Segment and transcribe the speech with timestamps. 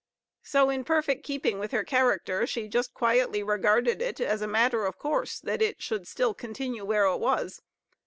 [0.41, 4.83] So, in perfect keeping with her character, she just quietly regarded it as a matter
[4.87, 7.61] of course that it should still continue where it was.